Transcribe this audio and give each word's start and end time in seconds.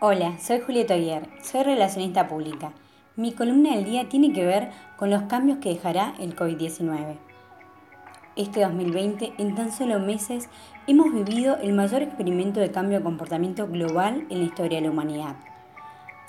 Hola, 0.00 0.38
soy 0.38 0.60
Julieta 0.60 0.94
Oyer, 0.94 1.28
soy 1.42 1.64
relacionista 1.64 2.28
pública. 2.28 2.70
Mi 3.16 3.32
columna 3.32 3.74
del 3.74 3.84
día 3.84 4.08
tiene 4.08 4.32
que 4.32 4.44
ver 4.44 4.70
con 4.96 5.10
los 5.10 5.22
cambios 5.22 5.58
que 5.58 5.70
dejará 5.70 6.14
el 6.20 6.36
COVID-19. 6.36 7.16
Este 8.36 8.60
2020, 8.60 9.32
en 9.38 9.56
tan 9.56 9.72
solo 9.72 9.98
meses, 9.98 10.48
hemos 10.86 11.12
vivido 11.12 11.56
el 11.56 11.72
mayor 11.72 12.02
experimento 12.02 12.60
de 12.60 12.70
cambio 12.70 12.98
de 12.98 13.04
comportamiento 13.04 13.66
global 13.66 14.24
en 14.30 14.38
la 14.38 14.44
historia 14.44 14.78
de 14.78 14.84
la 14.84 14.92
humanidad. 14.92 15.34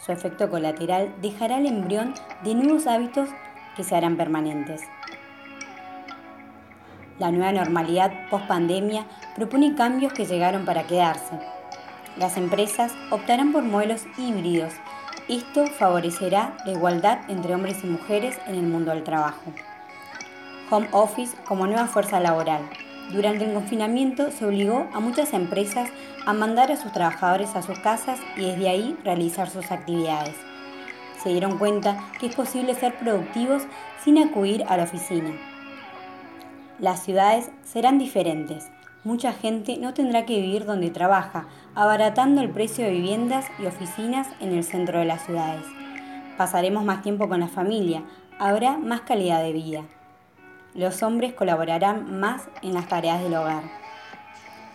Su 0.03 0.13
efecto 0.13 0.49
colateral 0.49 1.13
dejará 1.21 1.59
el 1.59 1.67
embrión 1.67 2.15
de 2.43 2.55
nuevos 2.55 2.87
hábitos 2.87 3.29
que 3.75 3.83
se 3.83 3.95
harán 3.95 4.17
permanentes. 4.17 4.81
La 7.19 7.29
nueva 7.29 7.51
normalidad 7.51 8.29
post-pandemia 8.31 9.05
propone 9.35 9.75
cambios 9.75 10.11
que 10.11 10.25
llegaron 10.25 10.65
para 10.65 10.87
quedarse 10.87 11.58
las 12.19 12.35
empresas 12.35 12.91
optarán 13.11 13.53
por 13.53 13.63
modelos 13.63 14.03
híbridos. 14.17 14.73
Esto 15.29 15.67
favorecerá 15.67 16.57
la 16.65 16.73
igualdad 16.73 17.19
entre 17.29 17.55
hombres 17.55 17.77
y 17.83 17.87
mujeres 17.87 18.37
en 18.45 18.55
el 18.55 18.63
mundo 18.63 18.91
del 18.91 19.05
trabajo. 19.05 19.53
Home 20.69 20.89
Office 20.91 21.35
como 21.47 21.65
nueva 21.65 21.87
fuerza 21.87 22.19
laboral. 22.19 22.61
Durante 23.13 23.45
el 23.45 23.53
confinamiento 23.53 24.31
se 24.31 24.45
obligó 24.45 24.87
a 24.93 24.99
muchas 24.99 25.33
empresas 25.33 25.89
a 26.25 26.33
mandar 26.33 26.71
a 26.71 26.75
sus 26.75 26.91
trabajadores 26.91 27.55
a 27.55 27.61
sus 27.61 27.79
casas 27.79 28.19
y 28.35 28.41
desde 28.41 28.69
ahí 28.69 28.97
realizar 29.03 29.49
sus 29.49 29.71
actividades. 29.71 30.35
Se 31.23 31.29
dieron 31.29 31.57
cuenta 31.57 32.03
que 32.19 32.27
es 32.27 32.35
posible 32.35 32.75
ser 32.75 32.95
productivos 32.95 33.63
sin 34.03 34.17
acudir 34.17 34.65
a 34.67 34.75
la 34.77 34.83
oficina. 34.83 35.31
Las 36.79 37.03
ciudades 37.03 37.49
serán 37.63 37.97
diferentes 37.97 38.69
mucha 39.03 39.31
gente 39.31 39.77
no 39.77 39.93
tendrá 39.93 40.25
que 40.25 40.41
vivir 40.41 40.65
donde 40.65 40.89
trabaja, 40.89 41.47
abaratando 41.75 42.41
el 42.41 42.49
precio 42.49 42.85
de 42.85 42.91
viviendas 42.91 43.45
y 43.59 43.65
oficinas 43.65 44.27
en 44.39 44.53
el 44.53 44.63
centro 44.63 44.99
de 44.99 45.05
las 45.05 45.25
ciudades. 45.25 45.65
Pasaremos 46.37 46.83
más 46.83 47.01
tiempo 47.01 47.29
con 47.29 47.39
la 47.39 47.47
familia, 47.47 48.03
habrá 48.39 48.77
más 48.77 49.01
calidad 49.01 49.41
de 49.41 49.53
vida. 49.53 49.83
Los 50.73 51.01
hombres 51.03 51.33
colaborarán 51.33 52.19
más 52.19 52.47
en 52.61 52.73
las 52.73 52.87
tareas 52.87 53.21
del 53.21 53.35
hogar. 53.35 53.63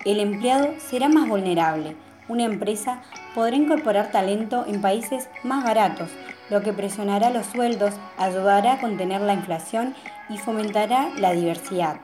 El 0.04 0.20
empleado 0.20 0.74
será 0.78 1.08
más 1.08 1.28
vulnerable. 1.28 1.96
Una 2.28 2.44
empresa 2.44 3.02
podrá 3.34 3.56
incorporar 3.56 4.10
talento 4.10 4.64
en 4.66 4.80
países 4.80 5.28
más 5.42 5.64
baratos, 5.64 6.10
lo 6.50 6.62
que 6.62 6.72
presionará 6.72 7.30
los 7.30 7.46
sueldos, 7.46 7.94
ayudará 8.18 8.74
a 8.74 8.80
contener 8.80 9.20
la 9.20 9.34
inflación 9.34 9.94
y 10.28 10.38
fomentará 10.38 11.10
la 11.16 11.32
diversidad. 11.32 11.96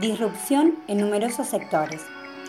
Disrupción 0.00 0.74
en 0.88 0.98
numerosos 0.98 1.46
sectores. 1.46 2.02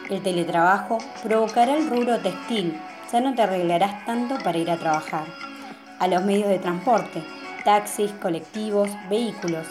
El 0.09 0.23
teletrabajo 0.23 0.97
provocará 1.21 1.77
el 1.77 1.87
rubro 1.87 2.19
textil, 2.19 2.75
ya 3.11 3.21
no 3.21 3.35
te 3.35 3.43
arreglarás 3.43 4.03
tanto 4.03 4.39
para 4.43 4.57
ir 4.57 4.71
a 4.71 4.77
trabajar. 4.77 5.25
A 5.99 6.07
los 6.07 6.23
medios 6.23 6.49
de 6.49 6.57
transporte, 6.57 7.23
taxis, 7.63 8.11
colectivos, 8.13 8.89
vehículos. 9.11 9.67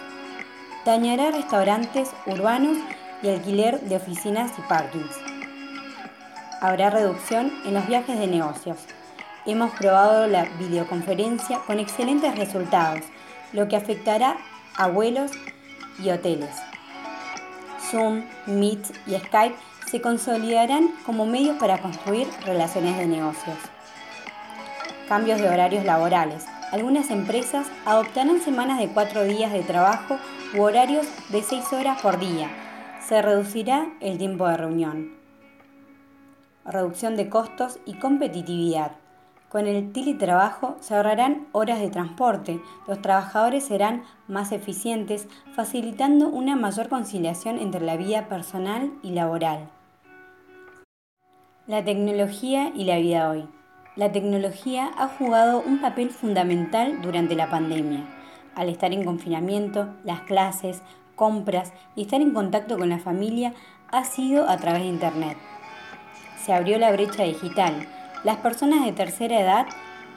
Dañará 0.86 1.32
restaurantes 1.32 2.10
urbanos 2.26 2.78
y 3.24 3.30
alquiler 3.30 3.80
de 3.80 3.96
oficinas 3.96 4.52
y 4.56 4.62
parkings. 4.68 5.16
Habrá 6.60 6.90
reducción 6.90 7.52
en 7.66 7.74
los 7.74 7.88
viajes 7.88 8.16
de 8.20 8.28
negocios. 8.28 8.78
Hemos 9.46 9.72
probado 9.72 10.28
la 10.28 10.44
videoconferencia 10.60 11.58
con 11.66 11.80
excelentes 11.80 12.36
resultados, 12.36 13.00
lo 13.52 13.66
que 13.66 13.74
afectará 13.74 14.36
a 14.76 14.86
vuelos 14.86 15.32
y 15.98 16.10
hoteles. 16.10 16.63
Zoom, 17.94 18.24
Meet 18.46 18.90
y 19.06 19.14
Skype 19.14 19.54
se 19.86 20.00
consolidarán 20.00 20.88
como 21.06 21.26
medios 21.26 21.56
para 21.58 21.78
construir 21.78 22.26
relaciones 22.44 22.96
de 22.96 23.06
negocios. 23.06 23.56
Cambios 25.08 25.40
de 25.40 25.48
horarios 25.48 25.84
laborales. 25.84 26.44
Algunas 26.72 27.10
empresas 27.10 27.68
adoptarán 27.86 28.40
semanas 28.40 28.80
de 28.80 28.88
cuatro 28.88 29.22
días 29.22 29.52
de 29.52 29.62
trabajo 29.62 30.18
u 30.56 30.62
horarios 30.62 31.06
de 31.28 31.42
seis 31.42 31.72
horas 31.72 32.02
por 32.02 32.18
día. 32.18 32.50
Se 33.06 33.22
reducirá 33.22 33.86
el 34.00 34.18
tiempo 34.18 34.48
de 34.48 34.56
reunión. 34.56 35.14
Reducción 36.64 37.14
de 37.14 37.28
costos 37.28 37.78
y 37.86 37.94
competitividad. 37.94 39.03
Con 39.54 39.68
el 39.68 39.92
teletrabajo 39.92 40.76
se 40.80 40.96
ahorrarán 40.96 41.46
horas 41.52 41.78
de 41.78 41.88
transporte, 41.88 42.60
los 42.88 43.00
trabajadores 43.00 43.62
serán 43.62 44.02
más 44.26 44.50
eficientes, 44.50 45.28
facilitando 45.54 46.26
una 46.26 46.56
mayor 46.56 46.88
conciliación 46.88 47.60
entre 47.60 47.80
la 47.80 47.96
vida 47.96 48.26
personal 48.26 48.90
y 49.04 49.10
laboral. 49.12 49.70
La 51.68 51.84
tecnología 51.84 52.72
y 52.74 52.82
la 52.82 52.96
vida 52.96 53.30
hoy. 53.30 53.48
La 53.94 54.10
tecnología 54.10 54.90
ha 54.98 55.06
jugado 55.06 55.62
un 55.64 55.80
papel 55.80 56.10
fundamental 56.10 57.00
durante 57.00 57.36
la 57.36 57.48
pandemia. 57.48 58.00
Al 58.56 58.68
estar 58.68 58.92
en 58.92 59.04
confinamiento, 59.04 59.86
las 60.02 60.22
clases, 60.22 60.82
compras 61.14 61.72
y 61.94 62.02
estar 62.02 62.20
en 62.20 62.34
contacto 62.34 62.76
con 62.76 62.88
la 62.88 62.98
familia 62.98 63.54
ha 63.92 64.02
sido 64.02 64.48
a 64.48 64.56
través 64.56 64.82
de 64.82 64.88
Internet. 64.88 65.38
Se 66.44 66.52
abrió 66.52 66.76
la 66.76 66.90
brecha 66.90 67.22
digital, 67.22 67.86
las 68.24 68.38
personas 68.38 68.84
de 68.84 68.92
tercera 68.92 69.38
edad 69.38 69.66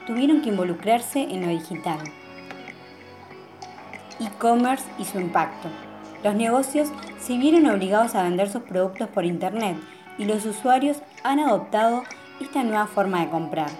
tuvieron 0.06 0.40
que 0.40 0.48
involucrarse 0.48 1.20
en 1.20 1.42
lo 1.42 1.48
digital. 1.48 1.98
E-commerce 4.18 4.84
y 4.98 5.04
su 5.04 5.20
impacto. 5.20 5.68
Los 6.24 6.34
negocios 6.34 6.88
se 7.20 7.36
vieron 7.36 7.66
obligados 7.66 8.14
a 8.14 8.22
vender 8.22 8.48
sus 8.48 8.62
productos 8.62 9.08
por 9.08 9.26
Internet 9.26 9.76
y 10.16 10.24
los 10.24 10.46
usuarios 10.46 11.02
han 11.22 11.38
adoptado 11.38 12.02
esta 12.40 12.64
nueva 12.64 12.86
forma 12.86 13.20
de 13.20 13.30
comprar. 13.30 13.70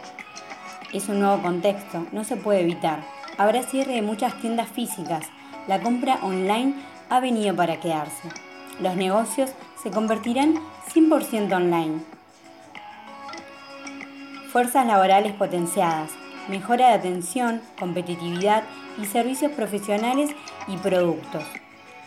Es 0.93 1.09
un 1.09 1.21
nuevo 1.21 1.43
contexto, 1.43 2.07
no 2.13 2.23
se 2.23 2.37
puede 2.37 2.61
evitar. 2.61 3.03
Habrá 3.39 3.63
cierre 3.63 3.95
de 3.95 4.03
muchas 4.03 4.39
tiendas 4.41 4.69
físicas. 4.69 5.27
La 5.67 5.81
compra 5.81 6.19
online 6.23 6.75
ha 7.09 7.21
venido 7.21 7.57
para 7.57 7.81
quedarse. 7.81 8.29
Los 8.79 8.95
negocios 8.95 9.53
se 9.83 9.91
convertirán 9.91 10.55
100% 10.95 11.53
online 11.53 12.18
fuerzas 14.51 14.87
laborales 14.87 15.35
potenciadas, 15.35 16.11
mejora 16.49 16.89
de 16.89 16.95
atención, 16.95 17.61
competitividad 17.79 18.65
y 19.01 19.05
servicios 19.05 19.53
profesionales 19.53 20.31
y 20.67 20.77
productos, 20.79 21.45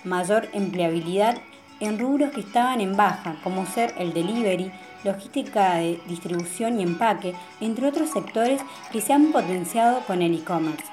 mayor 0.04 0.50
empleabilidad 0.54 1.38
en 1.80 2.00
rubros 2.00 2.32
que 2.32 2.42
estaban 2.42 2.82
en 2.82 2.98
baja, 2.98 3.36
como 3.44 3.66
ser 3.66 3.94
el 3.98 4.14
delivery, 4.14 4.72
logística 5.04 5.76
de 5.76 6.00
distribución 6.08 6.80
y 6.80 6.84
empaque, 6.84 7.34
entre 7.60 7.88
otros 7.88 8.10
sectores 8.10 8.62
que 8.92 9.02
se 9.02 9.14
han 9.14 9.32
potenciado 9.32 10.02
con 10.02 10.22
el 10.22 10.36
e-commerce. 10.36 10.86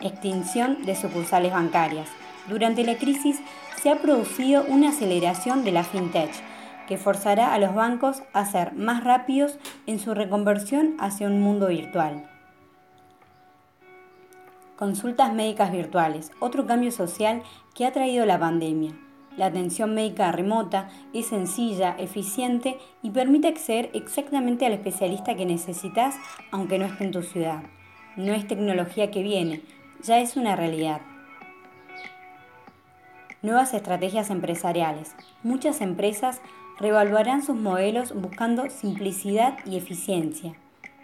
Extinción 0.00 0.84
de 0.84 0.96
sucursales 0.96 1.52
bancarias. 1.52 2.08
Durante 2.48 2.84
la 2.84 2.96
crisis 2.96 3.40
se 3.80 3.90
ha 3.90 3.96
producido 3.96 4.64
una 4.68 4.90
aceleración 4.90 5.64
de 5.64 5.72
la 5.72 5.84
fintech, 5.84 6.32
que 6.86 6.98
forzará 6.98 7.54
a 7.54 7.58
los 7.58 7.74
bancos 7.74 8.22
a 8.32 8.44
ser 8.44 8.74
más 8.74 9.04
rápidos 9.04 9.58
en 9.86 9.98
su 9.98 10.14
reconversión 10.14 10.94
hacia 10.98 11.26
un 11.26 11.40
mundo 11.40 11.68
virtual. 11.68 12.28
Consultas 14.76 15.32
médicas 15.32 15.70
virtuales, 15.70 16.32
otro 16.40 16.66
cambio 16.66 16.90
social 16.90 17.42
que 17.74 17.86
ha 17.86 17.92
traído 17.92 18.26
la 18.26 18.38
pandemia. 18.38 18.92
La 19.36 19.46
atención 19.46 19.94
médica 19.94 20.30
remota 20.30 20.88
es 21.12 21.26
sencilla, 21.26 21.96
eficiente 21.98 22.78
y 23.02 23.10
permite 23.10 23.48
acceder 23.48 23.90
exactamente 23.94 24.64
al 24.64 24.72
especialista 24.72 25.34
que 25.34 25.46
necesitas 25.46 26.16
aunque 26.52 26.78
no 26.78 26.86
esté 26.86 27.04
en 27.04 27.12
tu 27.12 27.22
ciudad. 27.22 27.62
No 28.16 28.32
es 28.32 28.46
tecnología 28.46 29.10
que 29.10 29.22
viene, 29.22 29.62
ya 30.02 30.20
es 30.20 30.36
una 30.36 30.54
realidad. 30.54 31.00
Nuevas 33.42 33.74
estrategias 33.74 34.30
empresariales. 34.30 35.14
Muchas 35.42 35.80
empresas 35.80 36.40
revaluarán 36.78 37.42
sus 37.42 37.56
modelos 37.56 38.14
buscando 38.14 38.68
simplicidad 38.70 39.58
y 39.64 39.76
eficiencia. 39.76 40.54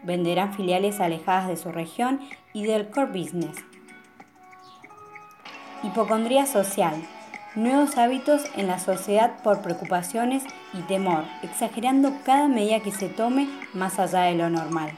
Venderán 0.03 0.55
filiales 0.55 1.01
alejadas 1.01 1.49
de 1.49 1.57
su 1.57 1.71
región 1.71 2.21
y 2.53 2.65
del 2.65 2.91
core 2.91 3.13
business. 3.13 3.57
Hipocondría 5.83 6.47
social. 6.47 6.95
Nuevos 7.55 7.99
hábitos 7.99 8.43
en 8.57 8.69
la 8.69 8.79
sociedad 8.79 9.43
por 9.43 9.61
preocupaciones 9.61 10.45
y 10.73 10.83
temor, 10.83 11.25
exagerando 11.43 12.13
cada 12.25 12.49
medida 12.49 12.81
que 12.81 12.93
se 12.93 13.09
tome 13.09 13.49
más 13.75 13.99
allá 13.99 14.23
de 14.23 14.35
lo 14.35 14.51
normal. 14.51 14.93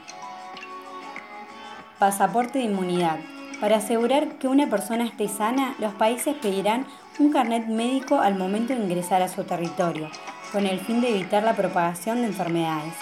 Pasaporte 1.97 2.59
de 2.59 2.65
inmunidad. 2.65 3.17
Para 3.59 3.77
asegurar 3.77 4.37
que 4.37 4.47
una 4.47 4.69
persona 4.69 5.05
esté 5.05 5.29
sana, 5.29 5.73
los 5.79 5.93
países 5.93 6.35
pedirán 6.35 6.85
un 7.17 7.31
carnet 7.31 7.65
médico 7.67 8.19
al 8.19 8.35
momento 8.35 8.73
de 8.73 8.83
ingresar 8.83 9.21
a 9.21 9.29
su 9.29 9.45
territorio, 9.45 10.09
con 10.53 10.67
el 10.67 10.79
fin 10.79 11.01
de 11.01 11.09
evitar 11.09 11.43
la 11.43 11.55
propagación 11.55 12.21
de 12.21 12.27
enfermedades. 12.27 12.93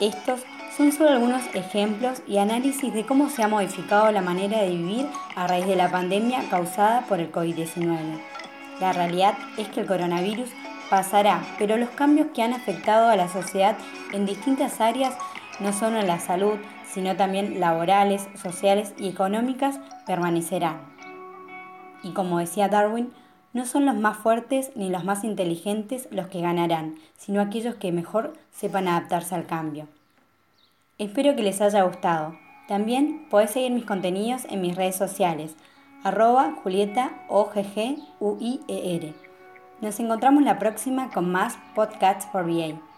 Estos 0.00 0.40
son 0.76 0.92
solo 0.92 1.10
algunos 1.10 1.42
ejemplos 1.54 2.22
y 2.26 2.38
análisis 2.38 2.94
de 2.94 3.04
cómo 3.04 3.28
se 3.28 3.42
ha 3.42 3.48
modificado 3.48 4.10
la 4.12 4.22
manera 4.22 4.62
de 4.62 4.70
vivir 4.70 5.06
a 5.36 5.46
raíz 5.46 5.66
de 5.66 5.76
la 5.76 5.90
pandemia 5.90 6.48
causada 6.48 7.02
por 7.02 7.20
el 7.20 7.30
COVID-19. 7.30 7.98
La 8.80 8.92
realidad 8.92 9.34
es 9.58 9.68
que 9.68 9.80
el 9.80 9.86
coronavirus 9.86 10.48
pasará, 10.88 11.42
pero 11.58 11.76
los 11.76 11.90
cambios 11.90 12.28
que 12.32 12.42
han 12.42 12.54
afectado 12.54 13.08
a 13.08 13.16
la 13.16 13.28
sociedad 13.28 13.76
en 14.12 14.24
distintas 14.24 14.80
áreas, 14.80 15.14
no 15.58 15.72
solo 15.72 15.98
en 15.98 16.06
la 16.06 16.20
salud, 16.20 16.58
sino 16.92 17.16
también 17.16 17.60
laborales, 17.60 18.28
sociales 18.40 18.94
y 18.98 19.08
económicas, 19.08 19.80
permanecerán. 20.06 20.80
Y 22.02 22.12
como 22.12 22.38
decía 22.38 22.68
Darwin, 22.68 23.12
no 23.52 23.66
son 23.66 23.86
los 23.86 23.96
más 23.96 24.16
fuertes 24.16 24.72
ni 24.74 24.88
los 24.88 25.04
más 25.04 25.24
inteligentes 25.24 26.08
los 26.10 26.28
que 26.28 26.40
ganarán, 26.40 26.96
sino 27.16 27.40
aquellos 27.40 27.74
que 27.74 27.92
mejor 27.92 28.34
sepan 28.52 28.88
adaptarse 28.88 29.34
al 29.34 29.46
cambio. 29.46 29.86
Espero 30.98 31.36
que 31.36 31.42
les 31.42 31.60
haya 31.60 31.82
gustado. 31.82 32.36
También 32.68 33.26
podés 33.28 33.50
seguir 33.50 33.72
mis 33.72 33.84
contenidos 33.84 34.44
en 34.48 34.60
mis 34.60 34.76
redes 34.76 34.96
sociales, 34.96 35.54
arroba 36.04 36.54
Julieta 36.62 37.12
UIER. 38.20 39.14
Nos 39.80 39.98
encontramos 40.00 40.42
la 40.44 40.58
próxima 40.58 41.10
con 41.10 41.30
más 41.30 41.58
Podcasts 41.74 42.26
for 42.30 42.46
VA. 42.46 42.91